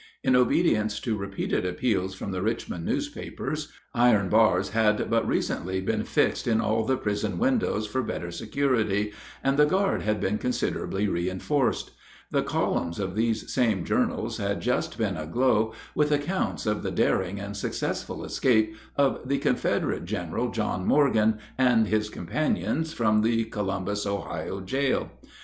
[0.23, 6.03] In obedience to repeated appeals from the Richmond newspapers, iron bars had but recently been
[6.05, 11.07] fixed in all the prison windows for better security, and the guard had been considerably
[11.07, 11.91] reinforced.
[12.31, 17.39] The columns of these same journals had just been aglow with accounts of the daring
[17.39, 24.07] and successful escape of the Confederate General John Morgan and his companions from the Columbus
[24.07, 25.11] (Ohio) jail.